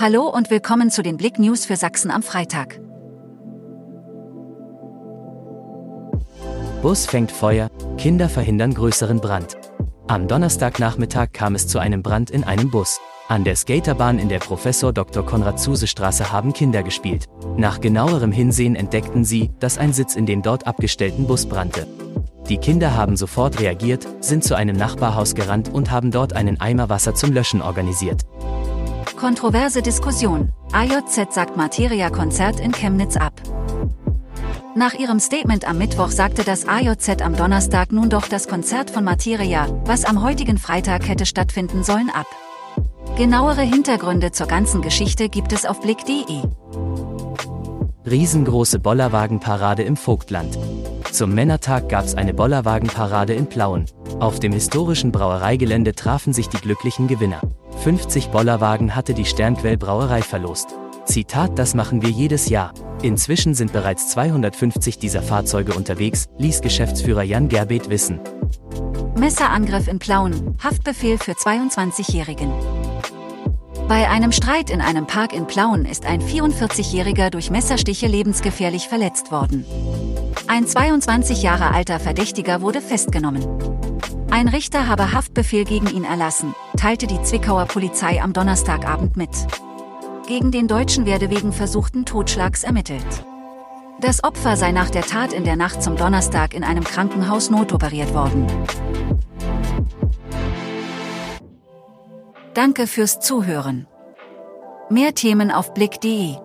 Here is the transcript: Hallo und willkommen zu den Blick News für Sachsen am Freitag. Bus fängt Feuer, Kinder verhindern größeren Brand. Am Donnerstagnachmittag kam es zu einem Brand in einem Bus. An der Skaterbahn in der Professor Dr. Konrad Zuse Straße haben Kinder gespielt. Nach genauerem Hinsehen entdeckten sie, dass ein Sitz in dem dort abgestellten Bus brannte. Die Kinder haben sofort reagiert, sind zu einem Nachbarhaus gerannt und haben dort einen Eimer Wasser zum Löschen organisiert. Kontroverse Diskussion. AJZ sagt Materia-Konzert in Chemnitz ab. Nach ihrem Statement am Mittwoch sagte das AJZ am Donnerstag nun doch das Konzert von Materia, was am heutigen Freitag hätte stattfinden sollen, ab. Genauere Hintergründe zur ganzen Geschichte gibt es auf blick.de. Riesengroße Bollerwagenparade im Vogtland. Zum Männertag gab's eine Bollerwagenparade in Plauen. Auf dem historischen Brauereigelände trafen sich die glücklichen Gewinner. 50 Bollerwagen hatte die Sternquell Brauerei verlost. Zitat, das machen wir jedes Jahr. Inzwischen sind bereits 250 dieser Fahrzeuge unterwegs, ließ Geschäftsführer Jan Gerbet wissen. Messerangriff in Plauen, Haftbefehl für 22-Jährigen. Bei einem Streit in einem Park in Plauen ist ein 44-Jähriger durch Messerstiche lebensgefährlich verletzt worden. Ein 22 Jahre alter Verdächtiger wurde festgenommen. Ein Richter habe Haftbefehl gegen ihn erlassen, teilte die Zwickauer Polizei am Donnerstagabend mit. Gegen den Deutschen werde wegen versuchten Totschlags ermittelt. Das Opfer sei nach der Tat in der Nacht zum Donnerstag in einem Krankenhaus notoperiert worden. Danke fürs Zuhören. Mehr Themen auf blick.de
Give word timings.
Hallo 0.00 0.28
und 0.28 0.48
willkommen 0.48 0.92
zu 0.92 1.02
den 1.02 1.16
Blick 1.16 1.40
News 1.40 1.66
für 1.66 1.74
Sachsen 1.74 2.12
am 2.12 2.22
Freitag. 2.22 2.78
Bus 6.82 7.06
fängt 7.06 7.32
Feuer, 7.32 7.68
Kinder 7.96 8.28
verhindern 8.28 8.74
größeren 8.74 9.20
Brand. 9.20 9.56
Am 10.06 10.28
Donnerstagnachmittag 10.28 11.32
kam 11.32 11.56
es 11.56 11.66
zu 11.66 11.80
einem 11.80 12.04
Brand 12.04 12.30
in 12.30 12.44
einem 12.44 12.70
Bus. 12.70 13.00
An 13.26 13.42
der 13.42 13.56
Skaterbahn 13.56 14.20
in 14.20 14.28
der 14.28 14.38
Professor 14.38 14.92
Dr. 14.92 15.26
Konrad 15.26 15.58
Zuse 15.58 15.88
Straße 15.88 16.30
haben 16.30 16.52
Kinder 16.52 16.84
gespielt. 16.84 17.24
Nach 17.56 17.80
genauerem 17.80 18.30
Hinsehen 18.30 18.76
entdeckten 18.76 19.24
sie, 19.24 19.50
dass 19.58 19.78
ein 19.78 19.92
Sitz 19.92 20.14
in 20.14 20.26
dem 20.26 20.42
dort 20.42 20.68
abgestellten 20.68 21.26
Bus 21.26 21.46
brannte. 21.46 21.88
Die 22.48 22.58
Kinder 22.58 22.94
haben 22.94 23.16
sofort 23.16 23.58
reagiert, 23.58 24.06
sind 24.20 24.44
zu 24.44 24.54
einem 24.54 24.76
Nachbarhaus 24.76 25.34
gerannt 25.34 25.70
und 25.70 25.90
haben 25.90 26.12
dort 26.12 26.34
einen 26.34 26.60
Eimer 26.60 26.88
Wasser 26.88 27.16
zum 27.16 27.32
Löschen 27.32 27.62
organisiert. 27.62 28.24
Kontroverse 29.18 29.82
Diskussion. 29.82 30.52
AJZ 30.72 31.34
sagt 31.34 31.56
Materia-Konzert 31.56 32.60
in 32.60 32.70
Chemnitz 32.70 33.16
ab. 33.16 33.32
Nach 34.76 34.94
ihrem 34.94 35.18
Statement 35.18 35.68
am 35.68 35.76
Mittwoch 35.76 36.10
sagte 36.10 36.44
das 36.44 36.68
AJZ 36.68 37.20
am 37.22 37.34
Donnerstag 37.34 37.90
nun 37.90 38.10
doch 38.10 38.28
das 38.28 38.46
Konzert 38.46 38.90
von 38.90 39.02
Materia, 39.02 39.66
was 39.84 40.04
am 40.04 40.22
heutigen 40.22 40.56
Freitag 40.56 41.08
hätte 41.08 41.26
stattfinden 41.26 41.82
sollen, 41.82 42.10
ab. 42.10 42.26
Genauere 43.16 43.62
Hintergründe 43.62 44.30
zur 44.30 44.46
ganzen 44.46 44.82
Geschichte 44.82 45.28
gibt 45.28 45.52
es 45.52 45.66
auf 45.66 45.80
blick.de. 45.80 46.42
Riesengroße 48.08 48.78
Bollerwagenparade 48.78 49.82
im 49.82 49.96
Vogtland. 49.96 50.56
Zum 51.10 51.34
Männertag 51.34 51.88
gab's 51.88 52.14
eine 52.14 52.34
Bollerwagenparade 52.34 53.34
in 53.34 53.48
Plauen. 53.48 53.86
Auf 54.20 54.38
dem 54.38 54.52
historischen 54.52 55.10
Brauereigelände 55.10 55.96
trafen 55.96 56.32
sich 56.32 56.48
die 56.48 56.58
glücklichen 56.58 57.08
Gewinner. 57.08 57.40
50 57.82 58.30
Bollerwagen 58.30 58.94
hatte 58.96 59.14
die 59.14 59.24
Sternquell 59.24 59.76
Brauerei 59.76 60.22
verlost. 60.22 60.68
Zitat, 61.04 61.58
das 61.58 61.74
machen 61.74 62.02
wir 62.02 62.10
jedes 62.10 62.48
Jahr. 62.48 62.74
Inzwischen 63.02 63.54
sind 63.54 63.72
bereits 63.72 64.10
250 64.10 64.98
dieser 64.98 65.22
Fahrzeuge 65.22 65.74
unterwegs, 65.74 66.26
ließ 66.38 66.60
Geschäftsführer 66.60 67.22
Jan 67.22 67.48
Gerbet 67.48 67.88
wissen. 67.88 68.20
Messerangriff 69.16 69.88
in 69.88 69.98
Plauen, 69.98 70.56
Haftbefehl 70.62 71.18
für 71.18 71.32
22-Jährigen. 71.32 72.52
Bei 73.88 74.08
einem 74.10 74.32
Streit 74.32 74.68
in 74.68 74.80
einem 74.80 75.06
Park 75.06 75.32
in 75.32 75.46
Plauen 75.46 75.86
ist 75.86 76.04
ein 76.04 76.20
44-Jähriger 76.20 77.30
durch 77.30 77.50
Messerstiche 77.50 78.06
lebensgefährlich 78.06 78.88
verletzt 78.88 79.32
worden. 79.32 79.64
Ein 80.46 80.66
22 80.66 81.42
Jahre 81.42 81.72
alter 81.72 81.98
Verdächtiger 82.00 82.60
wurde 82.60 82.80
festgenommen. 82.80 83.46
Ein 84.30 84.48
Richter 84.48 84.88
habe 84.88 85.12
Haftbefehl 85.12 85.64
gegen 85.64 85.88
ihn 85.88 86.04
erlassen, 86.04 86.54
teilte 86.78 87.08
die 87.08 87.20
Zwickauer 87.22 87.66
Polizei 87.66 88.22
am 88.22 88.32
Donnerstagabend 88.32 89.16
mit. 89.16 89.30
Gegen 90.28 90.52
den 90.52 90.68
Deutschen 90.68 91.06
werde 91.06 91.28
wegen 91.28 91.52
versuchten 91.52 92.04
Totschlags 92.04 92.62
ermittelt. 92.62 93.24
Das 94.00 94.22
Opfer 94.22 94.56
sei 94.56 94.70
nach 94.70 94.88
der 94.88 95.02
Tat 95.02 95.32
in 95.32 95.42
der 95.42 95.56
Nacht 95.56 95.82
zum 95.82 95.96
Donnerstag 95.96 96.54
in 96.54 96.62
einem 96.62 96.84
Krankenhaus 96.84 97.50
notoperiert 97.50 98.14
worden. 98.14 98.46
Danke 102.54 102.86
fürs 102.86 103.18
Zuhören. 103.18 103.88
Mehr 104.88 105.14
Themen 105.14 105.50
auf 105.50 105.74
blick.de 105.74 106.36